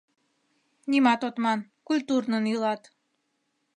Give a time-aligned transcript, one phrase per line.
[0.89, 2.81] Нимат от ман, культурнын илат.